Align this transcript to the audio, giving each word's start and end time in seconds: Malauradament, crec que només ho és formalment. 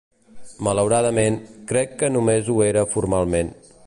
Malauradament, 0.67 1.37
crec 1.73 1.95
que 2.01 2.11
només 2.17 2.49
ho 2.55 2.57
és 2.71 2.81
formalment. 2.95 3.57